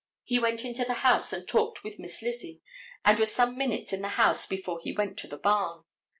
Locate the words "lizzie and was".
2.23-3.31